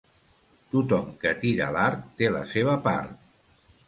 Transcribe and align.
Tothom 0.69 1.11
que 1.23 1.33
tira 1.43 1.67
l'art 1.75 2.07
té 2.21 2.31
la 2.37 2.41
seva 2.55 2.73
part. 2.89 3.21